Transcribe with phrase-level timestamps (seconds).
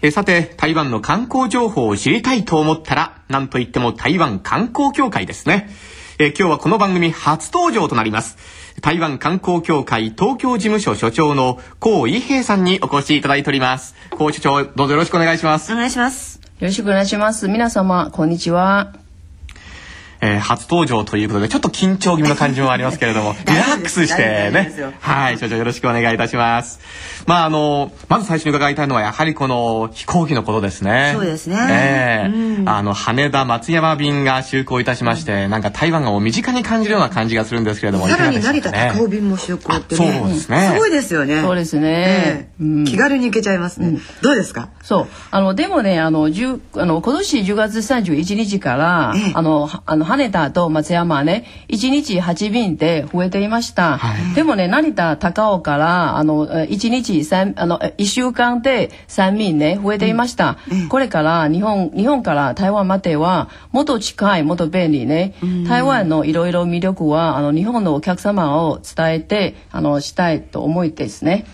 [0.00, 5.68] えさて、台湾の観光情報を知りたいと思ったら、なんといっても台湾観光協会ですね。
[6.20, 8.36] え今日はこの番組初登場となります。
[8.80, 13.96] 台湾観光協会東京事務所所長の高一平さんにお越しいただいております。
[14.10, 15.72] 高所長、どうぞよろしくお願いします。
[15.72, 16.40] お願いします。
[16.60, 17.48] よろしくお願いします。
[17.48, 19.07] 皆様、こんにちは。
[20.20, 24.72] えー初登場ということで、ちょっと緊張気味の感じもありますけれども、 リラックスしてね。
[25.00, 26.80] はい、所長よろしくお願いいたします。
[27.26, 31.12] まあ、あの、まず最初に伺いたいのは、やはりこの飛行機のことですね。
[31.14, 40.10] そうですねええうんあの、羽田松山便が就航いたしまして、なんか台湾がもう身近に感じるような感じがするんですけれども、さらに成田高尾便も就航ってね。
[40.10, 41.40] あそうですねすごいですよね。
[41.42, 43.98] そうですねええうん気軽に行けちゃいますね。
[44.22, 44.68] どうですか？
[44.82, 45.06] そう。
[45.30, 53.98] あの、でもね、あの、10あの今年10月31日から、ええあの、はあの、羽田と松山ね、1日8便で増えていました。
[53.98, 60.56] はいでもね、成田、高尾から、あの、え1日3、あの、え1週間で3便ね、増えていました。
[60.88, 65.34] これから、日本、日本から台湾までは、もっと近い、もっと便利ね。
[65.68, 71.44] 台湾のいろいろ魅力は、あの、日本のお客様を伝えて、あの、したいと思いですね。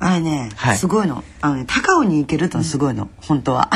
[0.00, 1.22] あれね、はいすごいの。
[1.40, 3.70] あのね、高尾に行けるってのはすごいの、本当は。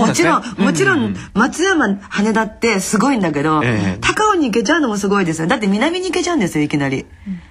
[0.00, 5.48] もちろん、もちろん、松山、羽田ってすごいんだけど、ええ高尾に行けちゃうのもすごいですよ。
[5.48, 7.06] だって南に行けちゃうんですよ、いきなり。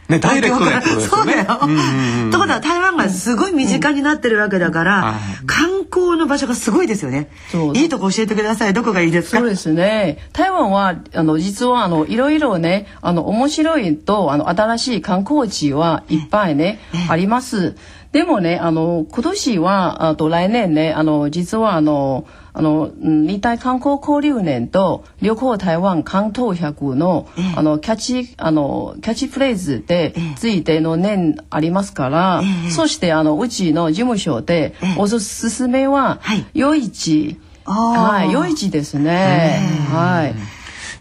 [0.09, 0.29] ね、ダ。
[0.29, 1.45] そうだよ。
[1.61, 7.27] ということは台湾がすごい身近になってるわけだから、はい観光の場所がすごいですよね。
[7.73, 8.73] いいとこ教えてください。
[8.73, 9.39] どこがいいですか？
[9.39, 10.19] そうですね。
[10.31, 17.75] 台湾は、あの、実は、あの、いろいろね、あの、面白いと、あの、新しい観光地はいっぱいね、あります。
[18.11, 37.39] でもね、あの、今年は、あと来年ね、あの、実は、あの、あの、うん日体観光交流年と旅行台湾関東百の、あの、キャッチ、あの、キャッチフレーズでついての年ありますから、そして、あの、うちの事務所で、おすすめははい、夜市。
[37.63, 39.61] はい、夜市ですね。
[39.89, 40.35] はい。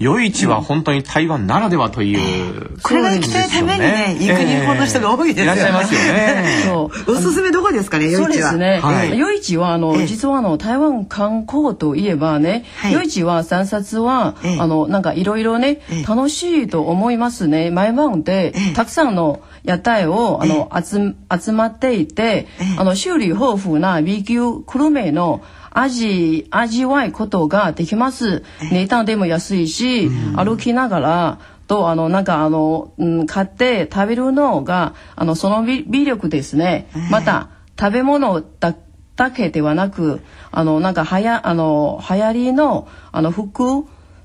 [0.01, 2.79] 夜市は本当に台湾ならではという。
[2.83, 5.61] これが行きたいためにね、行く日本の人が多いですよね。
[5.61, 6.63] いらっしゃいますよね。
[6.65, 7.13] そう。
[7.13, 8.53] おすすめどこですかね、そう夜市は。
[8.53, 8.81] ですね。
[8.81, 17.71] はい夜市はあの、ええ実はあの台湾観光といえばね、はい夜市は散策は、ええあのなんかいろいろね、ええ楽しいと思いますね。
[17.71, 28.43] 毎晩で、ええたくさんの屋台をあの、集集まっていて、ええあの種類豊富な B 級グルメの味味わいことができます。
[28.71, 31.39] 値段でも安いし、歩きながら。
[31.67, 36.89] とあのなんかあの、うん、買って食べるのがあのその魅魅力ですね。
[37.13, 37.49] また
[37.79, 38.75] 食べ物だ
[39.15, 40.21] だけではなく
[40.51, 43.85] あのなんかはやあの流行りのあの服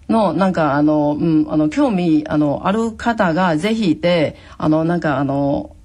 [0.09, 5.75] のなんかあの、うん、あの興味あのある方がぜひであのなんかあの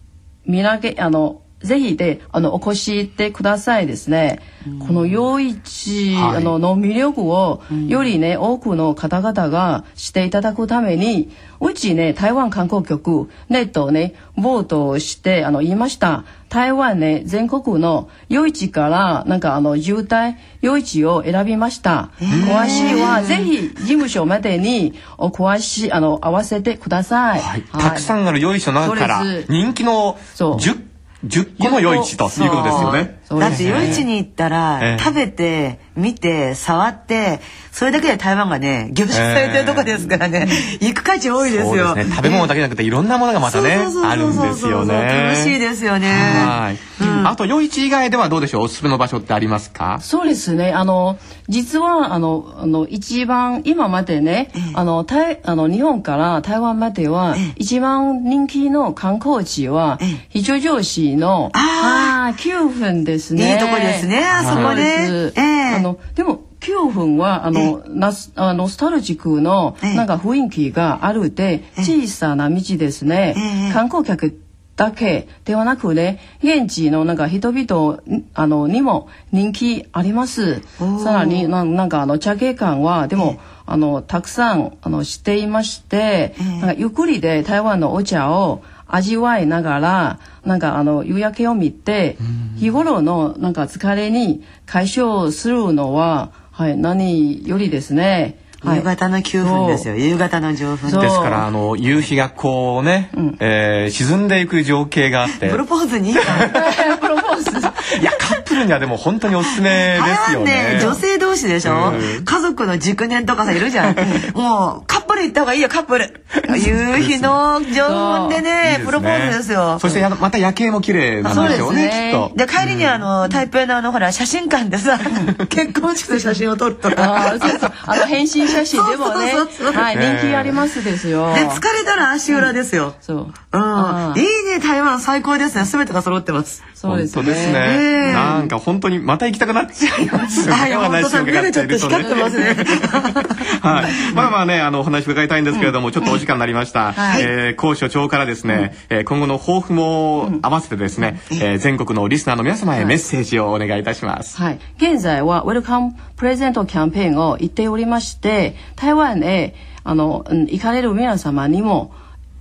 [0.46, 4.40] 見上げあのぜひであのお越してくださいですね。
[4.86, 6.36] この夜市、はい。
[6.38, 16.24] あのの魅力をよりね、多くの方々がしていただくためにうちね台湾観光局ネットをねボートをしてあの言いました。
[16.48, 22.10] 台湾ね全国の夜市からなんかあの渋滞夜市を選びました。
[22.18, 27.40] 詳しいはぜひ事務所までにお詳しいあの合わせてください。
[27.40, 30.56] はい、たくさんある夜市の中から人気のそう。
[30.56, 30.89] 10,
[31.26, 33.19] 10個の夜市ということですよね。
[33.30, 33.70] そうですね。
[33.70, 34.98] だって夜市に行ったら、ええ。
[34.98, 37.40] 食べて見て触って
[37.72, 40.48] それだけで台湾がね凝縮されてるとこですからね、
[40.80, 41.86] 行く価値多いですよ。
[41.88, 42.16] そうですね。
[42.16, 44.94] 食べ物だけじゃなくていろんなものがまたねそうそうそうそうあるんですよね。
[45.32, 46.08] 楽しいですよね。
[46.10, 46.78] はい。
[47.24, 48.62] あと夜市以外ではどうでしょう？
[48.64, 49.98] おすすめの場所ってありますか？
[50.00, 50.72] そうですね。
[50.72, 51.18] あの、
[51.48, 63.52] 実は、あの、あの、一番、今までね、あの、台、あの、日本から台湾までは、一番人気の観光地はええ、非常上市の、ああー9分ですね。
[63.52, 65.32] いいとこですねあそこです。
[65.36, 65.76] ええ。
[65.76, 69.94] あの、でも、9分は、あの、ナス、あノスタルジックの、ええ。
[69.94, 73.34] なんか雰囲気があるで、小さな道ですね。
[73.36, 73.72] ええ。
[73.72, 74.40] 観光客
[74.80, 80.62] だけではなくね、現地のなんか人々んあのにも人気あります。
[81.04, 88.62] さらになんなんかあの茶芸館はでも、あのたくさんあのしていまして、なんかゆっくりで台湾のお茶を
[88.94, 92.16] 味わいながらなんかあの夕焼けを見て、
[92.58, 98.38] 日頃のなんか疲れに解消するのははい何よりですね。
[98.62, 98.76] はい。
[98.78, 99.96] 夕方の9分ですよ。
[99.96, 103.10] 夕方の上分ですからあの夕日がこうね、
[103.40, 105.48] えー沈んでいく情景があって。
[105.48, 106.12] プロポーズに？
[107.00, 107.50] プロポーズ。
[107.98, 110.74] いやカップルにはでも本当におすすめですよね。
[110.74, 110.78] ね。
[110.82, 111.92] 女性同士でしょ？
[111.94, 112.24] うん。
[112.26, 113.96] 家族の熟年とかさいるじゃん。
[114.36, 116.24] もうカップル夜行った方がいいよカップル。
[116.56, 119.78] 夕日の上本でねプロポーズですよ。
[119.78, 122.12] そしてやまた夜景も綺麗なんでしょうね。
[122.12, 122.36] きっと。
[122.36, 124.98] で帰りにあの台北のあのほら写真館でさ
[125.48, 127.72] 結婚式の写真を撮るとあかーそうそう。
[127.86, 129.30] あの変身写真でもね。
[129.32, 129.82] そうそうそうそう。
[129.82, 131.34] はい人気ありますですよ。
[131.34, 132.94] で疲れたら足裏ですよ。
[133.00, 133.26] そう。
[133.52, 134.14] うん。
[134.16, 134.20] い。
[134.20, 135.64] いね台湾最高ですね。
[135.64, 136.62] 全てが揃ってます。
[136.74, 138.12] そうです本当ですね、ええ。
[138.12, 142.56] なんか本当にまた行きたくなっちゃいますねあいや本当さ 目がちょっと光ってますね。
[143.60, 144.14] はい。
[144.14, 146.92] まあまあね、あの、お話伺いたいんですけれども、ちょっとお時間になりました。
[146.92, 154.36] はいえー、高所長からですね、えー今後の抱負も合わせてですね、えー全国のリスナーの皆様へメッセージをお願いいたします。
[154.36, 154.58] はい。
[154.76, 159.54] 現在はウェルカムプレゼントキャンペーンを言っておりまして、台湾へ、
[159.84, 161.92] あの、うん行かれる皆様にも、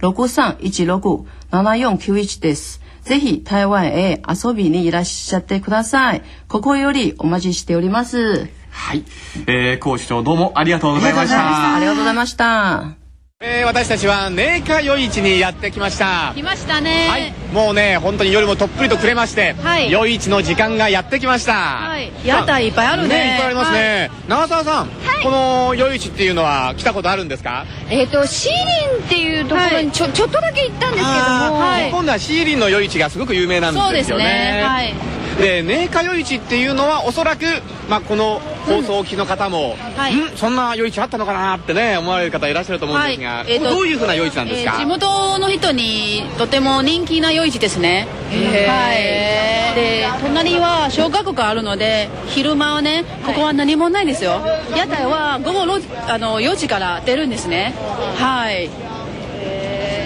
[0.00, 2.80] 0663167491です。
[3.02, 6.22] ぜひ台湾へ遊びにいらっしゃってください。
[6.48, 8.48] ここよりお待ちしております。
[8.70, 9.04] はい。
[9.46, 11.86] えー、高所長どうもありがとうございましあありた。
[11.86, 12.97] がとうございました。
[13.40, 16.32] えー、私たちは寧夏夜市にやってきました。
[16.34, 17.06] 来ましたね。
[17.08, 17.32] はい。
[17.54, 21.52] もうね、本当に夜もとっぷりとくれまして、はい夜市の時間がやってきました。
[21.52, 22.10] はい。
[22.24, 23.08] 屋台いっぱいあるね。
[23.10, 24.10] ねいっぱいありますね。
[24.26, 24.88] 長澤さん、
[25.22, 27.64] この夜市っていうのは来たことあるんですか？
[27.88, 31.14] えっ、とシーリンっていうところにちょ,、ちょっとだけ行ったんですけど
[31.52, 34.24] も、今度はシーリンの夜市がすごく有名なんそうですですよね。
[34.24, 34.62] ね。
[34.64, 34.92] はい。
[35.38, 37.44] で寧夏夜市っていうのはおそらく、
[37.88, 48.08] まあ、この放送を聞きの方も、はいんそんな夜市あったのかなってね思われる方いらっしゃると思うんですが、はいえーとどういうふうな夜市なんですか、えー地元の人にとても人気な夜市ですね。
[48.30, 49.74] はい。
[49.74, 54.40] で、隣は小学校あるので、昼間はね、ここは何もないんですよ。
[54.76, 57.74] 屋台は午後のあの4時から出るんですね。
[58.16, 58.68] はい。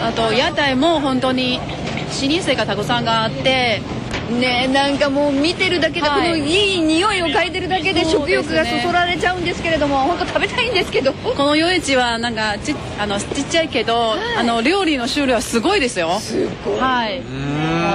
[0.03, 3.81] あと屋台も本当に老舗がたくさんがあって、
[4.31, 6.31] ねなんかもう見てるだけで、はい。
[6.33, 11.13] このいい匂いを嗅いでるだけで食欲がそそられちゃうんですけれども本当食べたいんですけど。
[11.13, 16.19] この夜市はなんかちあのちっちゃいけど、あの料理の種類はすごいですよ。
[16.21, 16.81] すごい。
[16.81, 17.23] はい。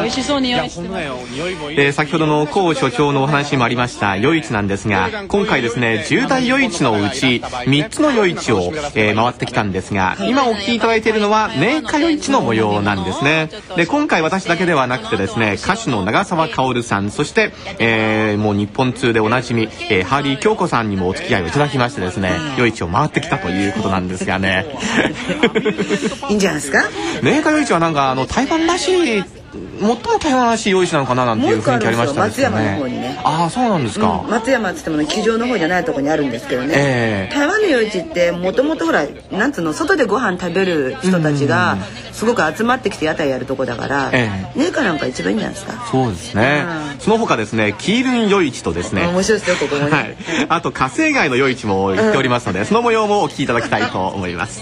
[0.02, 13.50] 美味しそうにいや用意してま先ほどの高所長のお話にもありました夜市なんですが今回ですね10大夜市のうち3つの夜市を、えー回ってきたんですが今お聞きいただいているのは寧夏夜市の模様なんですね。
[13.76, 24.66] で今回私だけではなくてですね歌手の長澤薫さんそして、えーもう日本通でおなじみ、えーハーリー京子さんにもお付き合いをいただきましてですね夜市を回ってきたということなんですがね。
[26.30, 26.84] いいんじゃないですか？
[27.24, 33.22] 寧夏夜市はなんかあの台湾らしい最も台湾らしい夜市なのかななんていう雰囲気ありましたですよもう一個あるんですよ松山の方ねにね。
[33.24, 37.36] ああそうなんですか、松山っつってもね机上の方じゃないとこにあるんですけどね、ええ。
[37.36, 41.78] 台湾の夜市ってもともとほらなんつうの外でご飯食べる人たちが
[42.12, 45.88] すごく集まってきて屋台やるとこだから、えねえかなんか一番いいんじゃないですか？
[45.92, 47.00] そうですね、うん。
[47.00, 49.08] その他ですねキールン夜市とですね。
[49.08, 50.18] 面白いですよここもね、はい、
[50.50, 54.62] あと火星街の夜市も行っておりますので、その模様もお聞きいただきたいと思います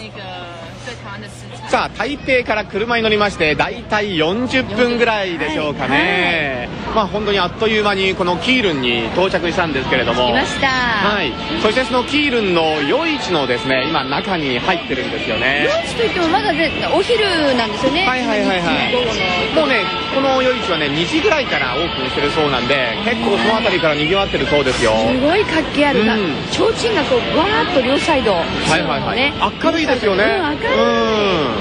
[1.69, 10.27] さあ台北から車に乗りまして大体40分ぐらいでしょうかね、まあ本当にあっという間にこのキールンに到着したんですけれども。
[10.27, 15.67] 来ました、はい、そしてそのキールンの夜市のですね今中に入ってるんですよね。
[15.67, 18.05] ランチといってもまだねお昼なんですよね。
[18.07, 19.55] はいはいはいはい。
[19.55, 24.91] もうねこの夜市はね2時ぐらいからオープンしてるそうなんで結構その辺りから賑わってるそうですよ。
[24.91, 26.35] すごい活気あるな、うん。
[26.51, 28.31] 提灯がこうわーっと両サイド。
[28.31, 28.45] は
[28.77, 29.33] いはいはい、ね。
[29.63, 30.23] 明るいですよね。
[30.23, 31.54] うん明るいうん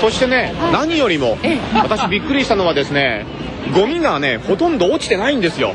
[0.00, 1.58] そしてね、何よりもええ。
[1.74, 3.26] 私びっくりしたのはですね
[3.74, 5.74] ゴミがねほとんど落ちてないんですよ。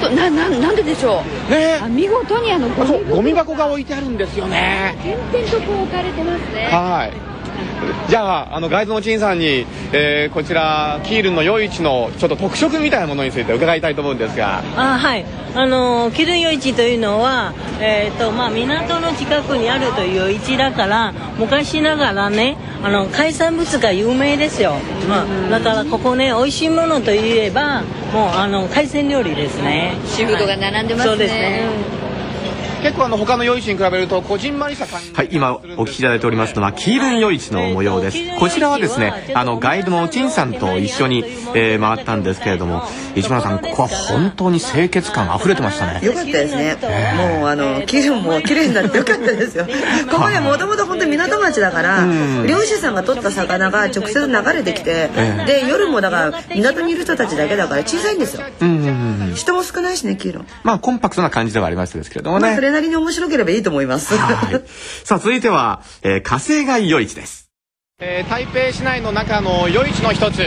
[0.00, 0.16] 本当？
[0.16, 1.50] なななんででしょう？
[1.50, 1.80] ね。
[1.82, 3.66] あ見事にあのゴミ箱が。
[3.66, 4.96] 置いてあるんですよね。
[5.02, 6.68] 点々とこう置かれてますね。
[6.70, 7.35] はい
[8.08, 14.62] じゃああのガイドの陳さんに、えーこちらキールンの夜市のちょっと特色みたいなものについて伺いたいと思うんですが。
[14.76, 15.24] あはい。
[15.54, 24.74] あのキルン夜市というのは、えーとまあ、港の近くにあるという夜市だから昔ながらねあの海産物が有名ですよ、
[25.08, 29.94] まあ、だからここね美味しいものといえばもうあの海鮮料理ですね。
[30.04, 31.10] シーフードが並んでますね。
[31.10, 32.05] そうですね
[32.86, 38.18] 結構あの他の夜市に比べるとこじんまりした感じはい今お聞きいただいておりますのはキールン夜市の模様です。
[38.38, 41.24] こちらはですねあのガイドの陳さんと一緒に、
[41.56, 42.84] えー、回ったんですけれども
[43.16, 46.06] 市村さんここは本当に清潔感あふれてましたね。
[46.06, 46.76] よかったですね、
[47.16, 49.66] もうあのキールンも綺麗になってよかったですよ。
[50.08, 52.06] ここねもともと本当に港町だから
[52.46, 55.10] 漁師さんが取った魚が直接流れてきて、
[55.46, 58.42] で夜もだから港にいる人たちだけだから小さいんですよ、
[59.34, 64.14] 人も少ないしねキールンまあコンパクトな感じではありますですけれどもね、まあ、それなりに面白ければいいと思います。
[65.04, 67.50] さあ続いては、えー、火星街夜市です、
[68.00, 70.42] えー、台北市内の中の夜市の一つ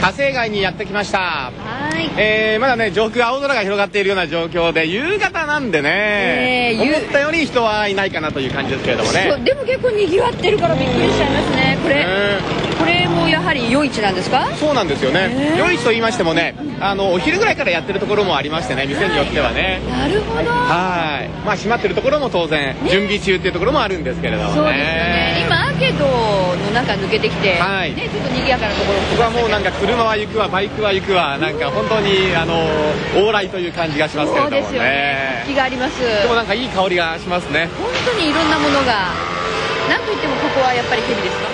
[0.00, 1.52] 火星街にやってきました
[2.00, 2.10] はい。
[2.16, 9.44] えー、まだね上空青空が広がっているような状況で夕方なんでね、えーゆ思ったより人はいないかなという感じですけれどもね。
[9.44, 12.04] でも結構にぎわってるからびっくりしちゃいますねこれ。
[12.04, 14.46] うんこれもやはり夜市なんですか？
[14.56, 15.58] そうなんですよね、えー。
[15.58, 19.80] 夜市と言いましてもねあのお昼ぐらいからやってるところもありましてね店によってはね。
[19.90, 20.50] なるほど。
[20.50, 21.28] はい。
[21.44, 24.54] まあ閉まってるところも当然、準備中っていうところもあるんですけれどもね。
[24.54, 25.44] そうですよね。
[25.46, 27.94] 今アーケードの中抜けてきて、はい。
[27.94, 28.98] ね、ちょっと賑やかなところ。
[28.98, 32.54] ここはもうなんか車は行くわバイクは行くわなんか本当にあの
[33.14, 34.62] 往来という感じがしますけれどもね。
[34.62, 35.44] そうですよね。
[35.46, 36.00] 気があります。
[36.00, 37.68] でもなんかいい香りがしますね。
[37.78, 39.10] 本当にいろんなものが
[39.88, 41.48] なんといってもここはやっぱりヘビですか？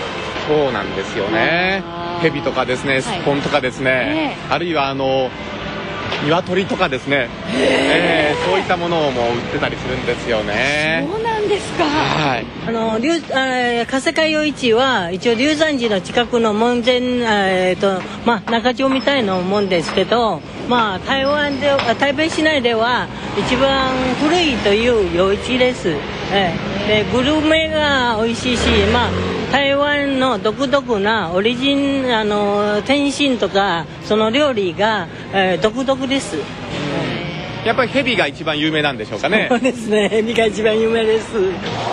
[0.46, 1.82] そうなんですよね。
[1.84, 2.22] あー。
[2.22, 5.30] ヘビとかですねスッポンとかですね、あるいはあの
[6.24, 11.06] 鶏とかですね、えーそういったものも売ってたりするんですよね。
[11.10, 11.84] そうなんですか。
[11.84, 12.46] はい。
[12.66, 25.88] あの龍あー加世海夜市は一応龍山寺の近くの門前えーとまあ中町みたいなもんですけどまあ台湾であ台北市内では一番古いという夜市です。
[26.32, 26.52] え
[26.88, 29.10] えでグルメが美味しいしまあ
[29.52, 36.36] 台湾の独特なオリジンあの天津とかその料理が、えー独特です。
[37.66, 39.46] やっぱりヘビが一番有名なんでしょうかね。
[39.50, 40.08] そうですね。
[40.12, 41.26] エビが一番有名です。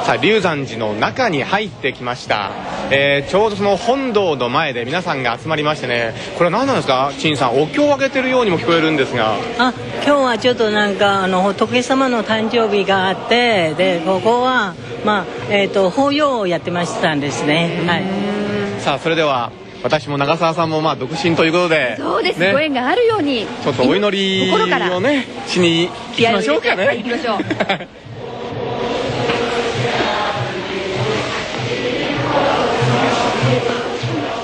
[0.06, 2.52] さあ龍山寺の中に入ってきました、
[2.92, 6.14] えーちょうどその本堂の前で皆さんが集まりましてね。
[6.38, 7.12] これは何なんですか？
[7.18, 9.34] 陳さんお経をあげてるようにも聞こえるんですが。
[9.58, 14.76] あ今日はちょっとなんかあの仏様の誕生日があってでここは
[15.06, 17.84] まあえっ、と法要をやってましたんですね。
[17.88, 18.82] はい。
[18.82, 19.52] さあそれでは
[19.84, 22.54] 私も長澤さんもまあ独身ということでそうです、ね。
[22.54, 24.96] ご縁があるようにちょっとお祈り心から。
[24.96, 27.40] をねしに行きましょうかね、はい行きましょう。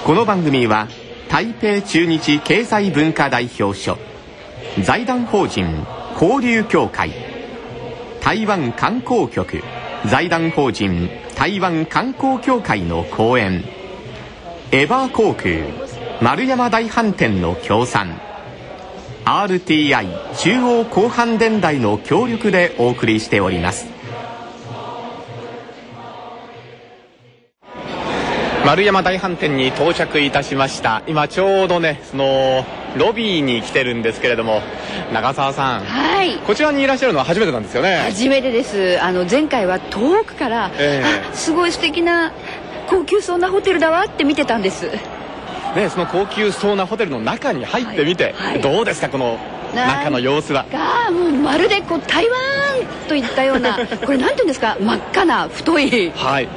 [0.05, 0.88] この番組は
[1.29, 3.98] 台北中日経済文化代表所
[4.81, 5.86] 財団法人
[6.19, 7.12] 交流協会
[8.19, 9.63] 台湾観光局
[10.08, 13.63] 財団法人台湾観光協会の講演
[14.71, 15.49] エバー航空
[16.21, 18.21] 丸山大飯店の協賛。
[19.25, 23.88] RTI 中央広範電台の協力でお送りしております。
[28.63, 31.01] 丸山大飯店に到着いたしました。
[31.07, 32.63] 今ちょうどねその
[32.95, 34.61] ロビーに来てるんですけれども。
[35.13, 35.85] 長澤さん。
[35.85, 36.38] はい。
[36.45, 38.01] こちらにいらっしゃるのは初めてなんですよね。
[38.05, 39.01] 初めてです。
[39.01, 41.29] あの前回は遠くから、ええ。
[41.31, 42.31] あすごい素敵な
[42.89, 44.88] 高級そうなホテルだわって見てたんです。
[45.75, 48.53] ねその高級そうなホテルの中に入ってみて、はい。
[48.53, 49.38] はいどうですかこの
[49.75, 50.65] 中の様子は？
[50.72, 52.39] がもうまるでこう台湾
[53.08, 54.77] といったような これなんていうんですか？
[54.79, 56.12] 真っ赤な太い。
[56.15, 56.48] はい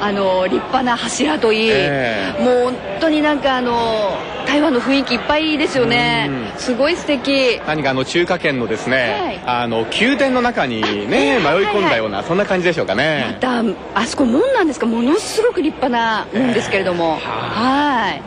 [0.00, 2.42] あの立派な柱といい、ええ。
[2.42, 4.16] もう本当になんかあの
[4.46, 6.28] 台湾の雰囲気いっぱいですよね。
[6.54, 6.58] うん。
[6.58, 7.60] すごい素敵。
[7.66, 9.40] 何かあの中華圏のですね、はい。
[9.62, 13.62] あの宮殿の中にね迷い込んだような、そんな感じでしょうかまねた
[13.94, 14.86] あそこ門なんですか。
[14.86, 18.22] ものすごく立派な門ですけれども、はい。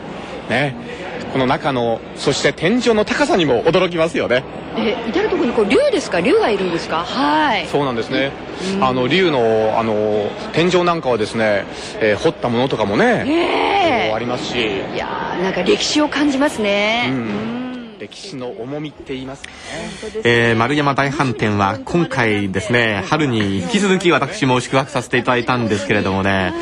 [0.50, 0.76] ね
[1.34, 4.44] この中のそして天井の高さにも驚きますよね。
[4.76, 6.20] え至る所にこう竜ですか？
[6.20, 7.04] 竜がいるんですか？
[7.04, 7.66] はい。
[7.66, 8.30] そうなんですね。
[8.80, 11.64] あの竜のあの天井なんかはですね、
[12.00, 14.06] えー掘ったものとかもね、え。
[14.10, 17.98] こうありますし、いやーなんか歴史を感じますね、うん。
[17.98, 19.54] 歴史の重みって言いますかね。
[20.22, 26.52] えー、丸山大飯店は今回ですね、春に引き続き私も宿泊させていただいたんですけれどもね、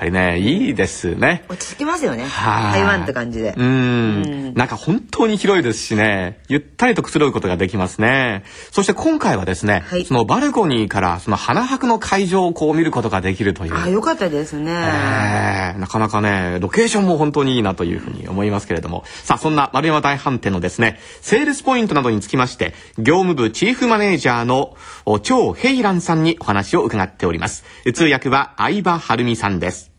[0.00, 1.44] やはりね、いいですね。
[1.50, 4.54] 落ち着きますよねはい台湾って感じでうん。
[4.54, 8.44] なんか本当に広いですしね、ゆったりとくつろぐことができますね。
[8.70, 13.76] そして今回はですね、はいそのバルコニーからその花博の会場をこう見ることができるという。
[13.76, 19.04] あよかったですねえーなかなかね、ロケーションも本当にいいなというふうに思いますけれども。
[19.22, 27.64] さあ、そんな丸山大飯店のですね、セールスポイントなどにつきまして、業務部チーフマネージャーのお張平蘭さんにお話を伺っております。
[27.92, 29.89] 通訳は相葉晴美さんです。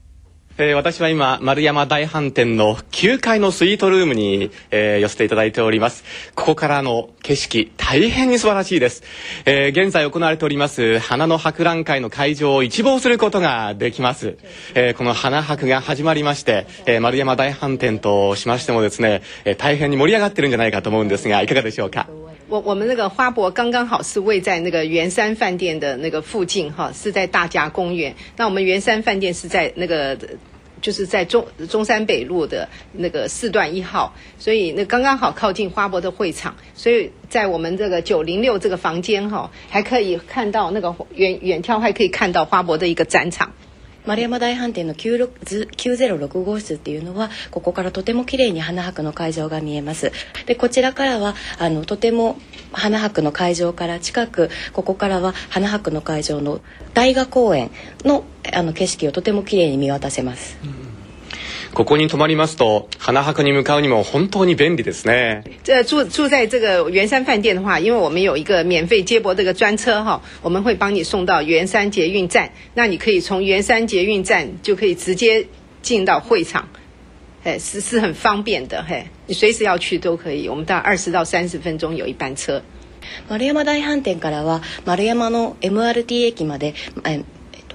[0.58, 6.04] えー、私は今、丸山大飯店の9階のスイートルームに、えー、寄せていただいております。
[6.36, 9.02] ここからの景色、大変に素晴らしいです。
[9.46, 14.38] えー、現在行われております花の博覧会の会場を一望することができます。
[14.76, 22.08] えー、この花博が始まりまして、えー、丸山大飯店としましてもですね、えー、大変に盛り上がってるんじゃないかと思うんですが、いかがでしょうか？
[22.52, 28.14] 我我们那个花博刚刚好是位在那个圆山饭店的那个附近哈，是在大家公园。
[28.36, 30.18] 那我们圆山饭店是在那个
[30.82, 36.54] 就是在中中山北路的那个四段一号，所以那刚刚好靠近花博的会场。
[36.76, 43.54] 所以在我们这个九零六这个房间哈，还可以看到那个远远眺还可以看到花博的一个展场。
[44.06, 50.12] 丸山大飯店の9065号室っていうのはここからとても綺麗に花博の会場が見えます。
[50.46, 52.38] でこちらからはあのとても
[52.72, 56.62] 花博の会場から近くここからは花博の会場の
[56.94, 57.72] 大河公園
[58.04, 60.91] のあの景色をとても綺麗に見渡せます、うん。
[61.75, 65.45] ここに泊まりますと花博に向かうにも本当に便利ですね。
[65.63, 75.47] 这住住在这个圆山饭店的话，因为我们有一个免费接驳这个专车哈，我们会帮你送到圆山捷运站，那你可以从圆山捷运站就可以直接
[75.83, 76.69] 进到会场，
[77.45, 80.49] 哎，是是很方便的，嘿，你随时要去都可以。
[80.49, 82.63] 我们大概二十到三十分钟有一班车。
[83.29, 86.75] 丸山大飯店からは丸山の MRT 駅まで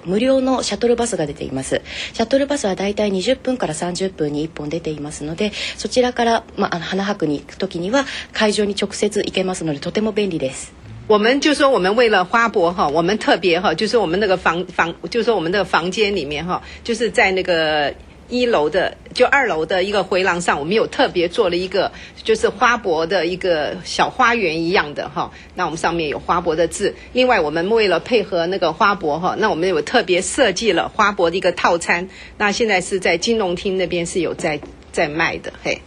[0.06, 1.82] 無料のシャトルバスが出ています。
[2.14, 10.72] シャトルバスはだいたい20分から30分に1本出ていますのでそちらから、まあ、花博に行く時には会場に直接行けますのでとても便利です。
[11.08, 17.94] 我们就说我们为了花博哈，我们特别哈，就是我们那个房房，就说我们那个房间里面哈，就是在那个
[18.29, 21.91] 一楼的就二楼的一个回廊上，我们有特别做了一个
[22.23, 25.31] 就是花博的一个小花园一样的哈。
[25.55, 26.95] 那我们上面有花博的字。
[27.11, 32.07] 另外，我们为了配合那个花博哈，那我们有特别设计了花博的一个套餐。
[32.37, 34.61] 那现在是在金融厅那边是有在
[34.93, 35.51] 在卖的。
[35.63, 35.81] 嘿。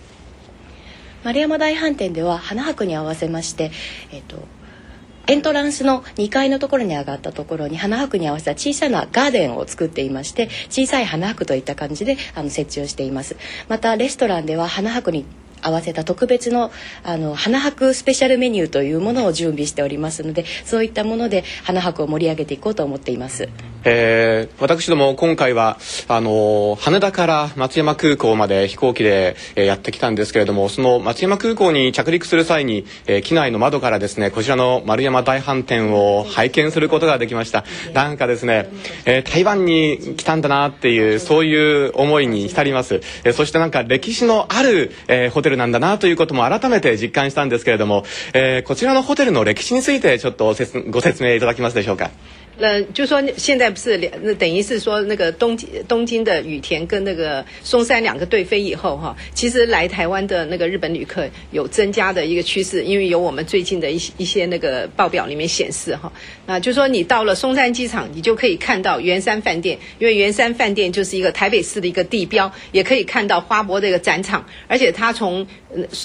[1.25, 3.71] 丸山大飯店では花博に合わせまして、
[4.13, 4.37] えっと
[5.30, 15.26] エントランスの2階のところに上がったところに花博に合わせた小さなガーデンを作っていまして小さい花博といった感じであの設置をしていますまたレストランでは花博に
[15.62, 16.72] 合わせた特別の
[17.04, 23.50] あの花博スペシャルメニューというものを準備しておりますのでそういったもので花博を盛り上げていこうと思っています。
[23.86, 37.64] えー、私ども今回はあの羽田から松山空港まで飛行機で、えー、やってきたんですけれどもその松山空港に着陸する際に、えー、機内の窓からですねこちらの丸山大飯店を拝見することができました。
[37.94, 38.70] なんかですね、
[39.06, 48.04] え、台湾に来たんだなっていうそういう思いに浸ります、え、そしてなんか歴史のある、え、ホテルなんだなということも改めて実感したんですけれども、
[48.34, 50.54] え、こちらのホテルの歴史についてちょっと
[50.90, 52.12] ご説明いただけますでしょうか？
[52.60, 66.12] 呃，就说现在不是两，那等于是说那个东京东京的羽田跟那个松山两个对飞以后哈，其实来台湾的那个日本旅客有增加的一个趋势，因为有我们最近的一些一些那个报表里面显示哈，
[66.46, 75.48] 那就说你到了松山机场，你就可以看到圆山饭店，因为圆山饭店就是一个台北市的一个地标，也可以看到花博的一个展场，而且它从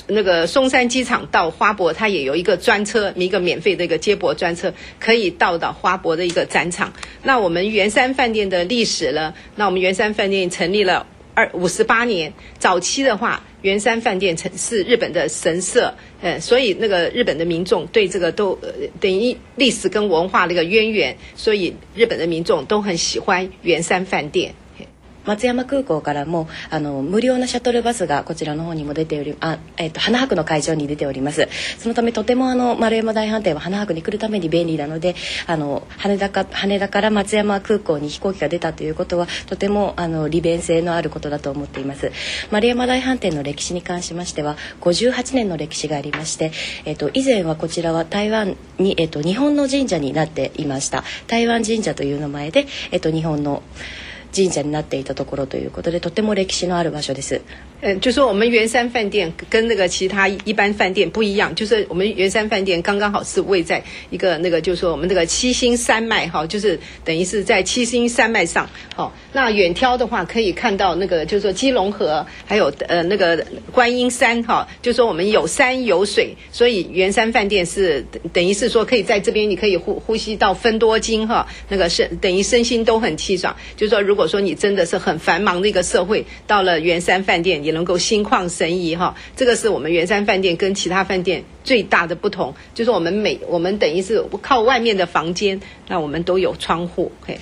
[0.07, 6.43] 那个松山机场到花博，它也有一个专车，一个免费的一个接驳专车，可以到到花博的一个。
[6.44, 9.35] 展场，那我们圆山饭店的历史呢？
[9.57, 18.59] 那我们圆山饭店成立了二五十八年，早期的话，圆山饭店城是日本的神社，呃，所以那个日本的民众对这个都
[19.00, 24.54] 等于历史跟文化那个渊源，所以日本的民众都很喜欢圆山饭店。
[25.26, 31.48] 松山空港からもあの無料のシャトルバスがこちらの方にも出ておりあ、えーと、花博の会場に出ております。
[31.78, 35.14] そのためとてもあの丸山大飯店は花博に来るために便利なので
[35.46, 42.12] あの羽田か羽田から松山空港に飛行機が出たということはとてもあの利便性のあることだと思っています。
[42.50, 46.52] 丸山大飯店の歴史に関しましては58年の歴史がありまして、
[46.84, 51.04] えーと、以前はこちらは台湾に、えーと、日本の神社になっていました。
[51.26, 57.41] 台湾神社という名前で、えー、と日本の神社になっていたところということでとても歴史のある場所です。
[57.82, 87.74] 嗯，就说我们圆山饭店跟那个其他一般饭店不一样，就是我们圆山饭店刚刚好是位在一个那个，就是说我们这个七星山脉哈，就是等于是在七星山脉上，好，那远眺的话可以看到那个就是说基隆河，还有呃那个观音山哈，就说我们有山有水，所以圆山饭店是等于是说可以在这边你可以呼呼吸到分多金哈，那个是等于身心都很气爽，就是说如果 我说你真的是很繁忙的一个社会，到了圆山饭店也。
[87.74, 97.10] 能够心旷神怡哈，这个是我们圆山饭店跟其他饭店最大的不同，就是我们每我们等于是靠外面的房间，那我们都有窗户。
[97.26, 97.37] 嘿。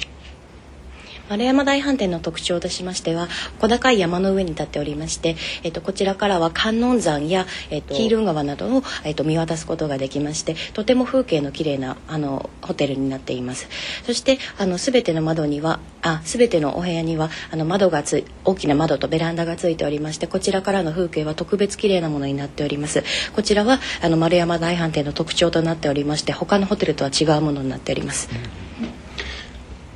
[1.28, 3.28] 丸山大飯店の特徴としましては
[3.60, 13.68] 小高い山の上に立っておりまして、えっと、こちらからは観音山や、えっと、キールン川などを、えっと、見渡すことができましてとても風景の綺麗なあのホテルになっています。
[14.04, 23.04] そしてあの全ての窓にはあ全てのお部屋にはあの窓がつ大きな窓とベランダがついておりましてこちらからの風景は特別綺麗なものになっております。
[23.34, 28.71] こちらはあの丸山大飯店の特徴となっておりまして他のホテルとは違うものになっております、うん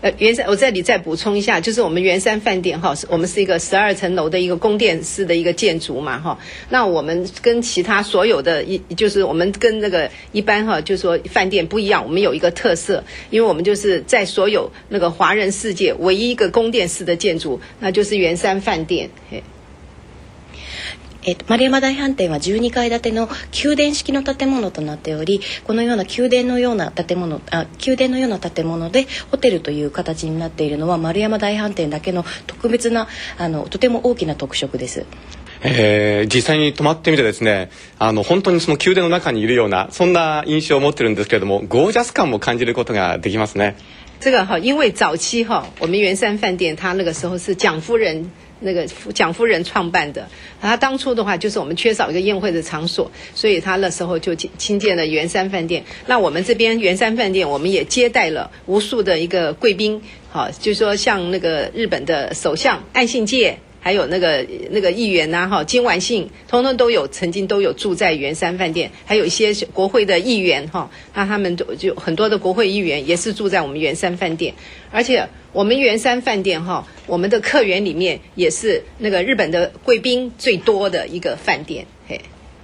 [0.03, 6.39] 呃，原山，我这里再补充一下，就是我们圆山饭店哈，是我们是一个十二层楼的一个宫殿式的一个建筑嘛哈。
[6.69, 19.09] 那我们跟其他所有的一，就是我们跟那个一般哈，就是说饭店不一样，我们有一个特色，因为我们就是在所有那个华人世界唯一一个宫殿式的建筑，那就是圆山饭店。
[19.31, 19.43] 嘿。
[21.27, 23.29] えー、丸山大飯店は12階建ての
[23.65, 33.09] 宮殿式の建物となっておりこのような宮殿のような建物あ宮殿のような建物でホテルという形になっているのは丸山大飯店だけの特別な
[33.39, 35.05] あのとても大きな特色です。
[35.63, 43.75] えー、実際に泊まってみてですねあの本当にその宮殿の中にいるようなそんな印象を持ってるんですけれどもゴージャス感も感じることができますね。
[44.21, 50.29] 这个哈，因为早期哈，我们圆山饭店，它那个时候是蒋夫人那个蒋夫人创办的，
[50.61, 55.85] 他当初的话就是我们缺少一个宴会的场所，所以他那时候就新建了圆山饭店。
[56.07, 63.59] 那我们这边圆山饭店，我们也接待了无数的一个贵宾，好，就是说像那个日本的首相岸信介。
[63.81, 74.55] 还有那个那个议员呐、哈，金完信，通通都有曾经都有住在圆山饭店，还有一些国会的议员哈，那他们都就很多的国会议员也是住在我们圆山饭店，
[74.91, 81.87] 而且我们圆山饭店哈，我们的客源里面也是那个日本的贵宾最多的一个饭店。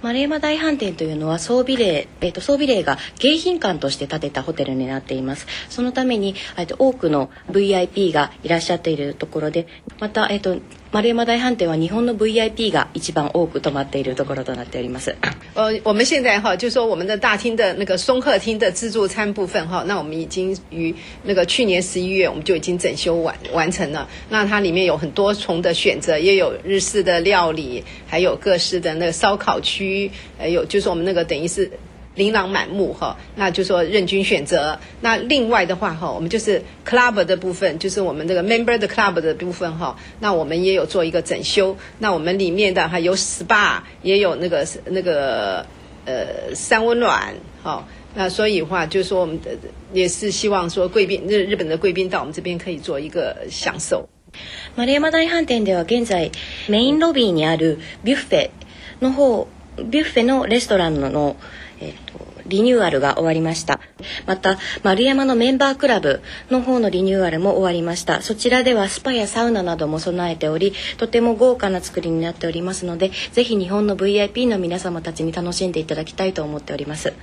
[0.03, 9.65] 丸山大飯店というのは装備例、えー、と装備例が迎賓館として建てたホテルになっていますそのために、えー、と多くの VIP がいらっしゃっているところで
[10.01, 10.57] また、えー、と
[10.92, 15.14] 丸山大飯店は日本の VIP が一番多く泊まっているところとなっております。
[15.54, 24.08] 呃，我们现在哈，就说我们的大厅的那个松鹤厅的自助餐部分哈，那我们已经于那个去年十一月我们就已经整修完完成了。
[24.30, 31.70] 那它里面有很多重的选择，也有日式的料理，还有各式的那个烧烤区，还有就是我们那个等于是。
[32.14, 34.78] 琳琅满目哈，那就说任君选择。
[35.00, 41.76] 那另外的话哈，我们就是 club 的部分，就是我们这个 member 的 club 的部分哈，那我们也有做一个整修。
[42.00, 45.64] 那我们里面的还有 SPA，也有那个那个
[46.06, 47.86] 呃三温暖哈。
[48.14, 49.50] 那所以话就是说，我们的
[49.92, 54.08] 也是希望说贵宾日日本的贵宾到我们这边可以做一个享受。
[54.74, 56.30] 丸山大飯店では現在
[56.68, 58.50] メインロビーにあるビュッフェ
[59.00, 59.46] の方
[59.84, 61.36] ビュッフェのレストランの
[61.83, 63.81] えーと、リニューアルが終わりました。
[64.25, 68.21] また丸山のメンバークラブの方のリニューアルも終わりました。
[68.21, 77.13] そちらではスパやサウナなども備えておりとても豪華な作りになっておりますのでぜひ日本の VIP の皆様たちに楽しんでいただきたいと思っております。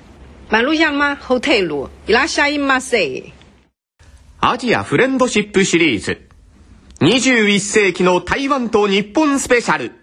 [0.50, 3.32] 丸山ホテルいらっしゃいませ。
[4.40, 6.28] アジアフレンドシップシリーズ。
[7.00, 9.99] 21世紀の台湾と日本スペシャル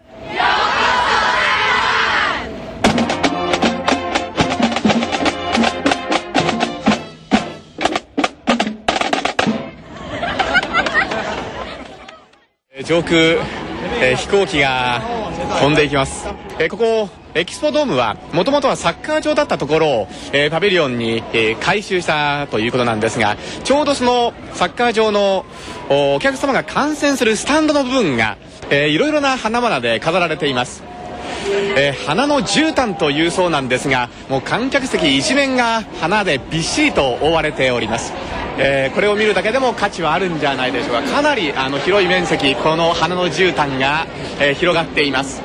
[12.88, 13.12] 上空、
[14.02, 15.02] えー、飛行機が
[15.60, 16.26] 飛んでいきます、
[16.58, 25.46] えー、ここエキスポドームはもともとはサッカー場だったところを、えー、パビリオンに、えー、改修したということなんですがちょうどそのサッカー場の
[25.90, 28.38] お客様が観戦するスタンドの部分が、
[28.70, 30.82] えー、いろいろな花々で飾られています。
[31.78, 38.14] えー、花の絨毯というそうなんですがもう観客席一面が花でびっしりと覆われております。
[38.60, 41.04] えー、これを見るだけでも価値はあるんじゃないでしょうか。
[41.04, 44.08] かなりあの広い面積この花の絨毯が、
[44.40, 45.42] えー、広がっています。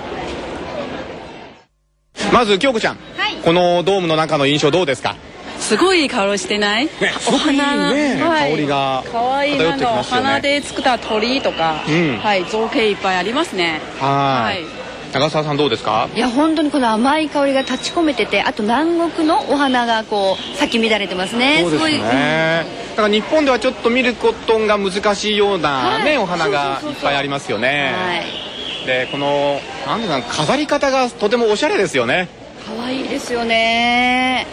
[2.33, 5.17] まず京子ちゃん、はい、このドームの中の印象どうですか？
[5.59, 6.91] すごい香りしてない、ね、
[7.29, 7.93] お花。
[7.93, 12.45] ね、はい、香りが可愛いなの花で作った鳥とか、うん、はい。
[12.47, 13.81] 造形いっぱいありますね。
[14.01, 14.82] はい
[15.13, 16.09] 長澤さんどうですか？
[16.15, 21.61] いや本当にこの甘い香りが立ち込めててあと南国のお花がこう咲き乱れてますね。
[21.61, 22.65] そうですね。
[22.91, 27.93] だから日本ではちょっと見ることが難しいようなね、はい、お花がいっぱいありますよね。
[27.95, 28.87] はい。
[28.87, 32.29] でこのなんでか飾り方がとてもおしゃれですよね。
[32.67, 34.47] 可愛いですよね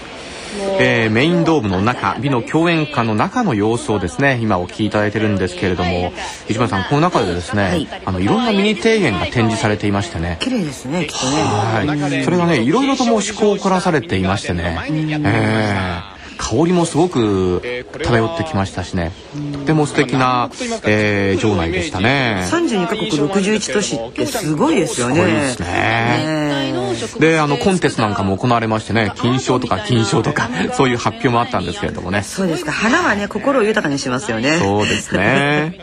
[0.79, 6.11] えー、メインドームの中美の共演歌の中の様子をですね今お聞きいただいてるんですけれども
[6.47, 10.37] 市村さんこの中でですね、はい、あのいろんなミニ庭園が展示されていましてね。
[10.39, 11.43] 綺麗ですねきっとね。
[11.43, 12.23] はい。
[12.23, 17.61] それがねいろいろともう趣向を凝らされていましてね、えー香りもすごく
[18.01, 19.11] 漂ってきましたしね。
[19.51, 20.49] とても素敵な、
[20.85, 22.47] えー、場内でしたね。
[22.49, 25.15] 32カ国61都市ってすごいですよね。
[25.15, 27.19] すごいですね。
[27.19, 32.23] であのコンテストなんかも行われましてね金賞とか金賞とかそういう発表もあったんですけれどもね。
[32.23, 32.71] そうですか。
[32.71, 34.59] 花はね心を豊かにしますよね。
[34.59, 35.77] そうですね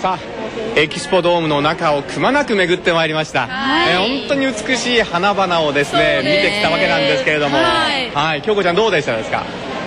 [0.00, 7.58] さあエキスポドームの中をくまなく巡ってまいりました、はい、えー、本当に美しい花々をですね見てきたわけなんですけれども。
[7.58, 9.42] はい、京子ちゃんどうでしたですか？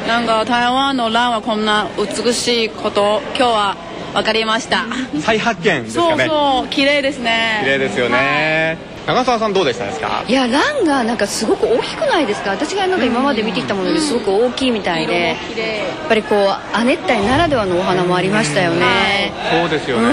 [0.07, 3.77] なんか台湾の蘭はこんな美しいこと今日は
[4.13, 4.85] 分かりました。
[5.21, 6.25] 再発見ですかね。
[6.25, 7.61] そうそう綺麗ですね。
[7.63, 10.23] 綺麗ですよね、はい長澤さんどうでしたですか？
[10.27, 12.51] いやランがなんかすごく大きくないですか？
[12.51, 16.37] 私がなんか今まで見てきたものですごく大きいみたいで、うん、やっぱりこう
[16.73, 20.07] 亜熱帯ならではのお花もありましたよね、うん、そうですよね、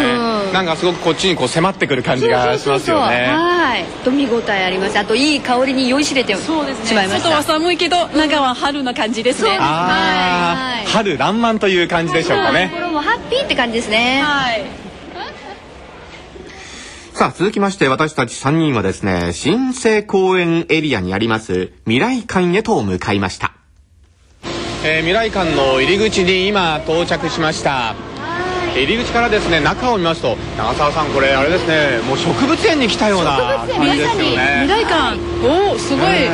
[0.46, 3.26] うん、なんかすごくこっちにこう迫ってくる感じがしますよね。
[3.26, 3.84] はい。
[4.04, 4.98] と見応えあります。
[4.98, 14.22] あといい香りに酔いしれてしまいました、ね、外は寒いけど中は春の感じですね、はい、春爛漫という感じでしょうかね、心もハッピーって感じですね。
[14.24, 14.87] はい
[17.18, 23.54] さあ、続きまして私たち3人はですね、新生公園エリアにあります未来館へと向かいました。
[24.84, 27.96] えー、未来館の入り口に今到着しました。
[28.72, 34.68] 入り口からですね中を見ますと長澤さんこれあれですねもう植物園に来たような感じですよね。
[34.68, 35.18] 未来館。
[35.42, 36.30] おおすごい、ね、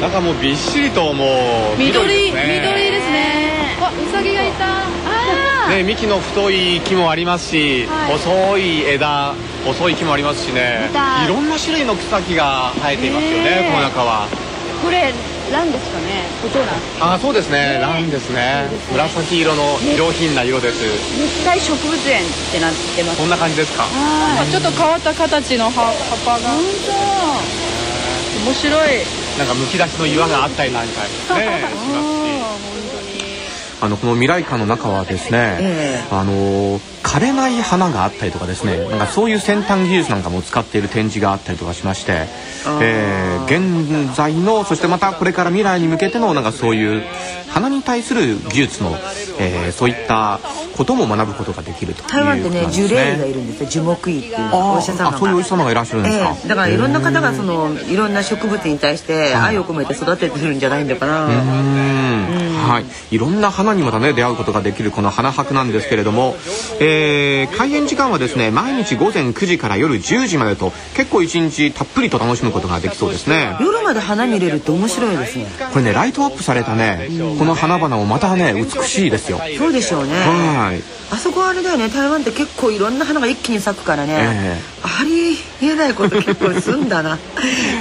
[0.00, 1.26] 中もびっしりとも
[1.76, 2.62] う緑ですね。
[2.64, 3.76] 緑ですね。
[3.82, 5.05] わうさぎがいた
[5.68, 10.90] ね、幹の太い木もありますし、はい、細い枝細い木もありますしね。
[11.24, 11.28] い。
[11.28, 14.28] ろんな種類の草木が生えていますよね、この中は。
[14.84, 15.12] これ
[15.52, 16.26] ランですかね？
[17.00, 17.78] あそうですね。
[17.80, 18.68] ランですね。
[18.92, 20.82] 紫色の上品な色です。
[21.18, 23.18] 熱帯植物園ってなってます。
[23.18, 23.86] こんな感じですか？
[24.50, 26.50] ちょっと変わった形の葉葉っぱが。
[26.50, 28.46] 本当。
[28.46, 29.02] 面白い。
[29.38, 33.15] なんかむき出しの岩があったりなんかね します
[33.80, 42.26] あのこの未来館の中はですね、えー、あの枯れない花があったりとかですねなんかそういう先端技術なんかも使っている展示があったりとかしまして、
[42.82, 47.02] えー、現在のそしてまたこれから未来に向けてのなんかそういう
[47.48, 48.90] 花に対する技術の、
[49.38, 50.40] えー、そういった
[50.76, 53.68] ことも学ぶことができるという、ね、台湾ってね樹齢医がいるんですよ。
[53.68, 55.18] 樹木医っていうお医者様が。
[55.18, 61.28] そういうお医者様がいらっしゃるんですか、えー、だからいろんな方がそのいろんな植物に対して愛を込めて育ててるんじゃないんだから、
[62.66, 66.34] はい、いろんな花にまたね出会うことができるこの花博なんですけれども、
[66.80, 73.56] えー、開園時間はですね毎日午前9時から夜10時までと結構一日たっぷりと楽しむことができそうですね。
[73.60, 75.46] 夜まで花見れるって面白いですね。
[75.72, 79.40] これねライトアップされたねこの花々もまたね美しいですよ。
[79.58, 80.12] そうでしょうね。
[80.14, 80.96] はい。
[81.10, 87.18] あそこはあれだよね台湾って結構いろんな花が一気に咲くからね、えー、ありえないこと結構すんだな。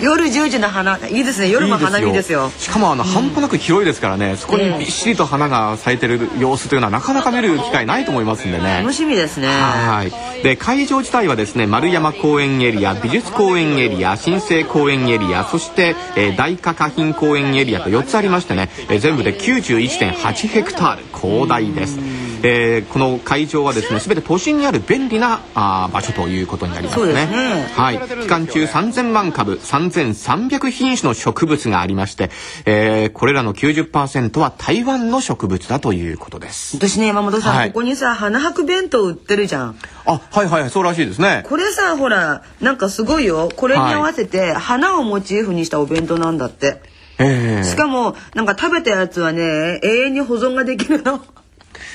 [0.01, 0.97] 夜10時の花。
[1.07, 1.49] いいですね。
[1.49, 2.49] 夜も花見ですよ。
[2.57, 4.35] しかもあの、うん、半端なく広いですからね。
[4.37, 8.79] そこにびっしりと花が咲いてる様子というのはなかなか見る機会ないと思いますんでね。
[8.79, 9.47] 楽しみですね。
[9.47, 10.43] はい。
[10.43, 21.97] で会場自体はですね丸山公園エリア美術公園エリア新生公園エリアそして、えー、大花花浜公園エリアと4つありましてね、えー、全部で91.8ヘクタール広大です、
[22.47, 27.97] えー、この会場はですね全て都心にある便利なあ場所ということになりますね、ね、はい。
[27.97, 32.29] 期間中3000万株3300品種の植物がありまして、
[32.65, 36.77] えー、これらの90%は台湾の植物だということです。
[36.77, 39.75] 私ね山本さん、はい、ここにさ花博弁当売ってるじゃん。
[40.05, 41.43] あはいはいそうらしいですね。
[41.47, 43.49] これさほらなんかすごいよ。
[43.55, 46.81] これに合わせて花をモチーフにしたお弁当なんだって、
[47.17, 51.25] えー、しかもなんか食べたやつはね永遠に保存ができるの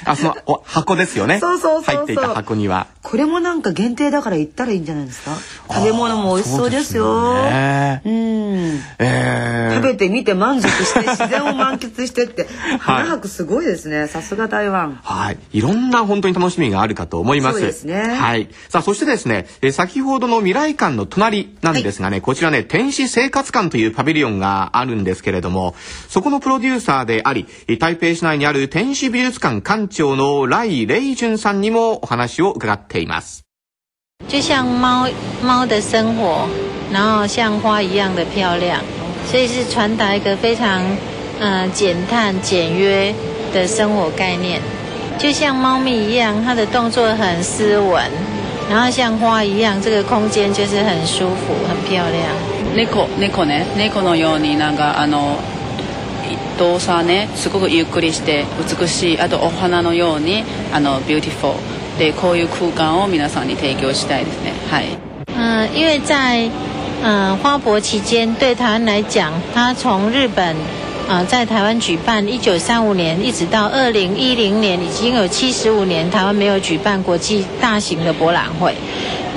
[0.04, 1.38] あ、そのお箱ですよね。
[1.38, 2.86] そうそう入っていた箱には。
[3.02, 5.36] これもなんか限定だから行ったらいいんじゃないですか？
[5.72, 7.32] 食べ物も美味しそうですよ。
[7.32, 8.80] うすね、うん。
[8.98, 12.48] えー、食べてみて満足して自然を満喫してって
[12.80, 14.06] 花博すごいですね。
[14.06, 15.00] さすが台湾。
[15.02, 15.38] はい。
[15.52, 17.58] いろんな本当に楽しみがあるかと思います。
[17.58, 18.16] そうですね。
[18.18, 18.48] はい。
[18.68, 25.74] さあそしてですね、え先ほどの未来館の隣なんですがね、はい、こちらね天使生活館というパビリオンがあるんですけれども、
[26.08, 27.46] そこのプロデューサーであり、
[27.78, 33.44] 台北市内にある天使美術館館長の来レイジュンさんにもお話を伺っています。
[34.29, 35.09] 就像猫
[35.42, 36.46] 猫的生活，
[36.92, 38.81] 然后像花一样的漂亮，
[39.26, 40.81] 所以是传达一个非常
[41.40, 43.12] 嗯、呃、减碳简约
[43.53, 44.61] 的生活概念。
[45.18, 48.09] 就像猫咪一样，它的动作很斯文，
[48.70, 52.24] 然后像花一样，这个空间就是很舒服、很漂亮。
[52.72, 55.37] 猫猫ね、猫のようになんかあの
[56.60, 58.45] 動作ねすごくゆっくりして
[58.80, 64.86] 美しいあとお花のようにあのビューティフォーでこういう空間を皆さんに提供したいですねはい
[65.38, 66.49] 嗯因为在
[67.04, 70.56] 嗯花博期间对台湾来讲它从日本
[71.08, 78.73] 呃，在台湾举办，一九三五年一直到二零一零年，已经有七十五年台湾没有举办国际大型的博览会。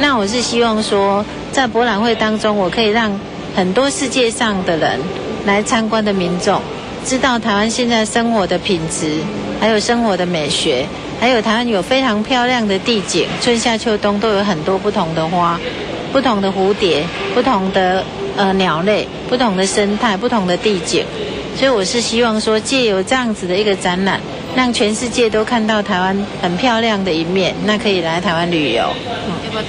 [0.01, 3.13] 那我是希望说，在博览会当中，我可以让
[3.55, 4.99] 很多世界上的人
[5.45, 6.59] 来参观的民众，
[7.06, 9.20] 知道台湾现在生活的品质，
[9.60, 10.86] 还有生活的美学，
[11.20, 15.60] 还有台湾有非常漂亮的地景，春夏秋冬都有很多不同的花，
[16.14, 18.04] 不同的蝴蝶，不同的
[18.38, 21.06] 呃鸟类，不同的生态，不同的地景。
[21.56, 24.20] 所以我是希望说，借由这样子的一个展览，
[24.56, 28.94] 让全世界都看到台湾很漂亮的一面，那可以来台湾旅游。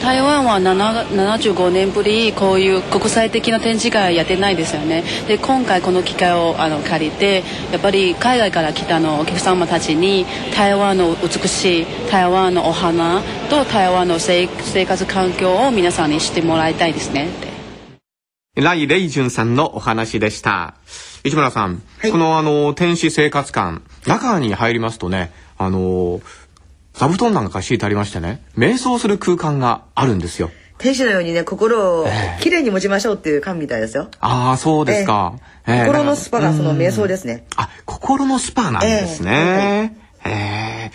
[0.03, 10.25] 台湾は75年ぶりこういう国際的な展示会やってないですよねで今回この機会をあの借りてやっぱり海外から来たのお客様たちに
[10.57, 13.20] 台湾の美しい台湾のお花
[13.51, 14.49] と台湾の生
[14.87, 17.29] 活環境を皆さんに知ってもらいたいですね
[18.57, 20.77] ライ・レイジュンさんのお話でした。
[21.27, 26.21] 市村さん、はい、このあの、天使生活館、中に入りますとね、あの、
[26.93, 30.51] 座布団なんか敷いてありましてね、瞑想する空間があるんですよ。
[30.77, 32.07] 天使のようにね、心を
[32.41, 34.09] きれいに持ちましょうっていう感みたいですよ。
[34.13, 35.39] えー、ああ、そうですか。
[35.67, 37.47] えー、心のスパがその瞑想ですね。
[37.57, 39.97] あ、心のスパなんですね。
[40.25, 40.91] え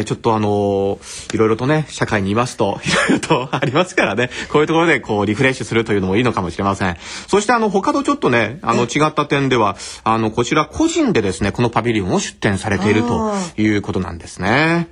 [0.00, 6.96] ー、ちょっとあのー、いろいろとね、社会にいますと、 いろいろとありますからね、こういうところでこうリフレッシュするというのもいいのかもしれません。
[7.28, 14.88] そしてあの、他とちょっとね、あの、違った点では、あの、こちら個人でですね、このパビリオンを出展されているということなんですね。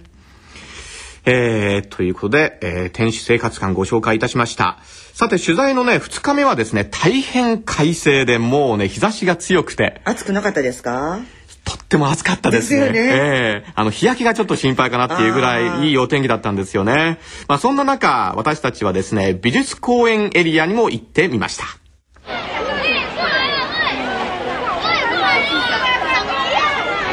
[1.31, 4.79] えー、ということで、えー、天使生活館ご紹介いたしました。
[5.13, 10.01] さて、取材のね、2日目はですね、大変快晴で、もうね、日差しが強くて。
[10.05, 11.19] 暑くなかったですか？
[11.69, 12.81] とっても暑かったですね。
[12.81, 17.19] ですねええー、あの、日焼けがちょっと心配かなっていうぐらいいいお天気だったんですよね。
[17.49, 21.65] まあ、そんな中、私たちはですね、美術公園エリアにも行ってみました。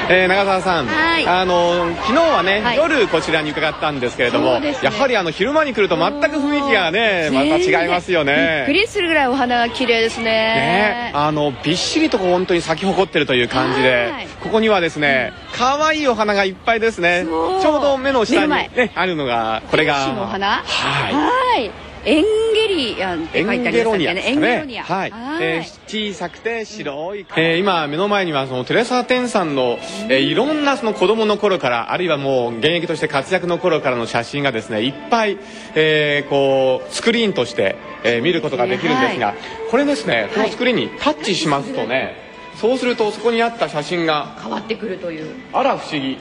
[0.08, 8.66] えー、長澤さん、はい、あの昨日はね、はい、夜こちらに伺ったんですけれども、ね、やはりあの昼間に来ると全く雰囲気がねまた違いますよね。
[8.68, 10.26] びっくりするぐらいお花が綺麗ですね。
[10.26, 11.12] ね。
[11.14, 14.12] あのびっしりと本当に咲き誇ってるという感じで
[14.44, 17.26] ここにはですね可愛いお花がいっぱいですね。
[17.26, 20.06] ちょうど目の下に、ね、あるのがこれが。
[20.06, 20.64] 天使の花。
[20.64, 21.72] はい。
[22.06, 22.45] エンゲ
[22.76, 24.22] リアンって書いてありましたね。
[24.26, 24.84] エンゲロニア。
[24.84, 25.14] はい。
[25.42, 27.26] えー、小さくて白い。
[27.36, 29.78] えー、今目の前にはそのテレサ・テンさんの、
[30.10, 35.38] えー、いろんなその子供の頃からあるいはもう現役として活躍の頃からの写真がですねいっぱい、
[35.76, 39.36] えー、こうスクリーンとして、えー、見ることができるんですが、はい、
[39.72, 42.16] これですねこのスクリーンにタッチしますとね、
[42.52, 46.18] はい、そうするとそこにあった写真が変わってくるというあら不思議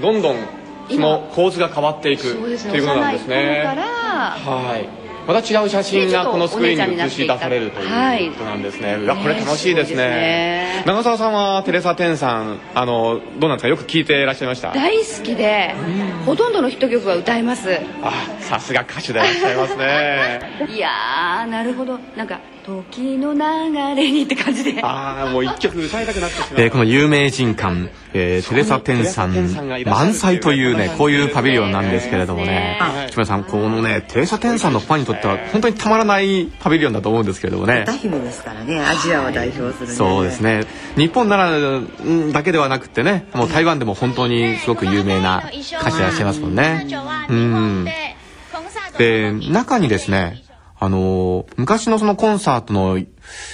[0.00, 0.36] どんどん
[0.88, 3.64] その構図が変わっていくということなんですね。
[3.64, 8.94] はいまた違う写真がこのスクリーンに映し出されるということなんですね。
[8.94, 10.82] うわこれ楽しいですね。
[10.86, 13.68] 長澤さんはテレサ・テンさんあのどうなんですか？
[13.68, 14.72] よく聞いていらっしゃいました？
[14.72, 15.74] 大好きで、
[16.26, 17.78] ほとんどのヒット曲は歌います。
[18.02, 20.40] あさすが歌手でいらっしゃいますね。
[20.74, 20.88] いや
[21.48, 23.40] なるほどなんか時の流
[23.96, 24.82] れにって感じで。
[24.82, 29.34] ああもう一曲歌いたくなってしまう、えー、この有名人館、えー、テレサ・テンさん
[29.84, 32.78] 満載というねこういうパビリオンなんですけれどもね。
[33.10, 37.82] 木村さんこのねテレサ・テンさんのファンにとっては本当にたまらないパビリオンだと思うんですけれどもね。
[37.82, 38.80] 歌姫ですからね。
[38.80, 40.64] アジアを代表する、ね、そうですね。
[40.96, 41.50] 日本なら
[42.32, 45.42] だけではなくてねもう台湾でも本当にすごく有名な
[45.80, 46.86] 歌手いらっしゃいますもんね。
[47.28, 47.86] うん。
[48.98, 50.42] で中にですね
[50.82, 52.98] あのー、昔のそのコンサートの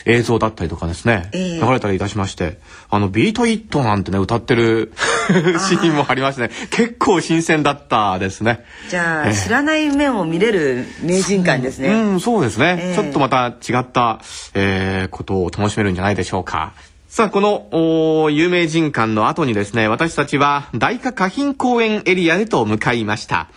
[0.06, 4.94] 映像だったりとかですね、えー、流れたりいたしまして、あの、ビートイットなんてね、歌ってる
[5.28, 8.64] シーンもありましてね、結構新鮮だったですね。
[8.88, 11.90] じゃあ、えー、知らない面を見れる名人館ですね。
[11.90, 14.22] うん、そうですね、えー、ちょっとまた違った、
[14.54, 16.72] えー、ことを楽しめるんじゃないでしょうか。
[17.08, 23.48] さあ、この有名人館の後にですね、私たちは大化花浜公園エリアへと向かいました。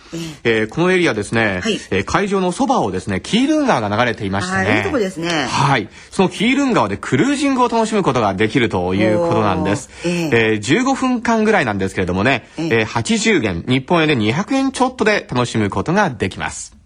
[0.42, 4.78] えー、このエリアですね、はい、えー、会場のそばをですね、キールン川が流れていましてね。
[4.78, 5.28] いいとこですね。
[5.28, 5.90] はい。
[6.10, 9.90] そのキールン川でクルージングを楽しむことができるということなんです。
[10.06, 16.81] えー、えー、15分間ぐらいなんですけれどもね、えー、80元、日本円で200円ちょっとで楽しむことができます。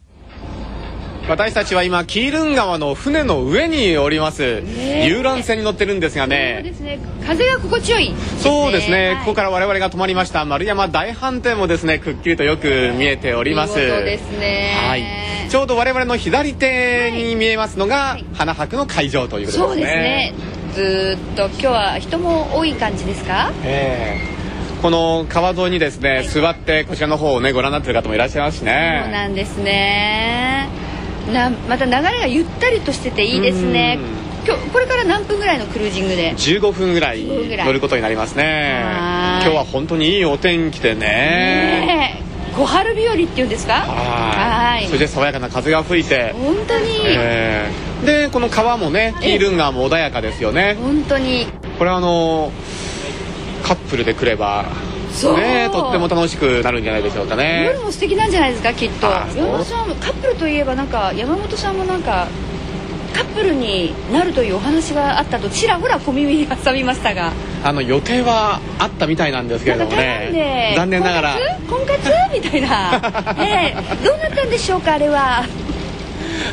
[1.29, 4.63] 私たちは今キールン川の船の上におります、
[5.05, 10.45] 遊覧船に乗ってるんですがね、ね、風が心地よい、そうですね、はい、ここから我々が泊まりました。
[10.45, 13.75] 丸山大飯店もですねくっきりとよく見えております。
[13.75, 15.05] ですね、はい、
[15.51, 20.33] ちょうど我々の左手に見えますのが、はい、花博の会場ということですね。
[20.75, 21.17] そうですね。
[21.17, 23.51] ずっと今日は人も多い感じですか？
[23.65, 24.33] ええ。
[24.33, 24.37] ー
[24.83, 29.01] この川沿いにですね、座ってこちらの方をねご覧になってる方もいらっしゃいますしね。
[29.05, 30.69] そうなんですね
[31.33, 33.99] なまた流れがゆったりとしてていいですね。
[34.47, 37.67] 今日これから何分ぐらいのクルージングで？15分ぐらい分ぐらい。
[37.67, 38.81] 乗ることになりますね。
[39.43, 41.01] 今日は本当にいいお天気でね。
[41.01, 42.27] ねえ。
[42.57, 43.75] 小春日和っていうんですか？
[43.75, 44.79] はい。
[44.79, 44.87] はい。
[44.87, 46.33] それで爽やかな風が吹いて。
[46.33, 50.77] 本当に、えーでこの川もねキールン川も穏やかですよね。
[50.81, 51.47] 本当に。
[51.79, 52.53] これはあの
[53.65, 54.67] カップルで来れば
[55.37, 57.65] ねとっても楽しくなるんじゃないでしょうかね。
[57.67, 59.07] 夜も素敵なんじゃないですかきっと。
[59.07, 62.29] 山本さんカップルといえばなんか山本さんもなんか
[63.15, 67.33] カップルになるというお話があったとちらほら小耳に挟みましたが。
[67.65, 71.37] あの予定はあったみたいなんですけれどもね残念ながら。
[71.69, 72.11] 婚活？
[72.11, 72.35] 婚活？
[72.35, 73.35] みたいな。
[73.35, 74.05] ねえ。
[74.05, 75.45] どうなったんでしょうかあれは。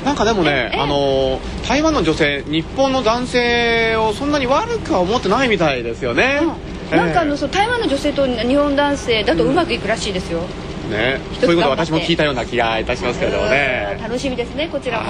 [0.05, 10.41] なんかでもね、あの台湾の女性日本の男性をそんなに悪くは思ってないみたいですよね、ええなんかあのそう台湾の女性と日本男性だとうまくいくらしいですよ、
[10.89, 11.19] ね。
[11.39, 13.97] つそういうこと私も聞いたような気がいたしますけれどもね。
[14.01, 15.07] 楽しみですねこちらも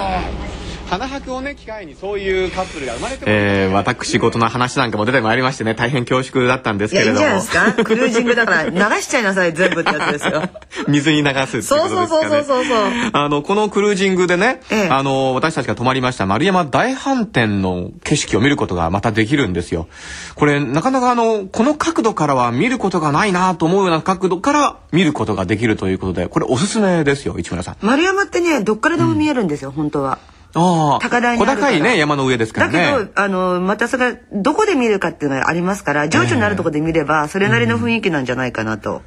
[0.88, 7.26] 花博をね機会にそういうカップルが生まれてもえー、私事の話なんかも出てまいりましてね、大変恐縮だったんですいやいけれども。
[7.36, 10.42] いんじゃないですか クルージングだから流しちゃいなさい全部ってやつですよ
[10.88, 11.78] 水に流すっていうことですかね。
[11.78, 12.76] そうそうそうそうそう
[13.12, 19.88] あの、このクルージングでね、ええあの、私たちが泊まりました丸山大飯店の景色を見ることがまたできるんですよ。
[20.34, 27.76] これ、なかなかあの、この角度からは見ることがないなと思うような角度から見ることができるということで、これおすすめですよ、市村さん。
[27.80, 30.18] 丸山ってねどっからでも見えるんですよ、本当は
[30.54, 33.04] 高台に小あるから高いね、山の上ですからだけね。
[33.06, 39.02] ど、あのまたそれどこで見るかっていうのがありますから情緒のあるところで見ればそれなりの雰囲気なんじゃないかなと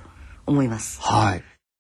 [0.46, 1.44] 思います、はい。